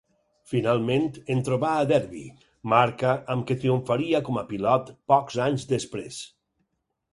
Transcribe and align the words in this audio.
Finalment, 0.51 1.03
en 1.33 1.43
trobà 1.49 1.73
a 1.81 1.83
Derbi, 1.91 2.23
marca 2.73 3.13
amb 3.35 3.47
què 3.51 3.59
triomfaria 3.65 4.25
com 4.31 4.43
a 4.43 4.47
pilot 4.55 4.93
pocs 5.15 5.41
anys 5.51 5.71
després. 5.77 6.21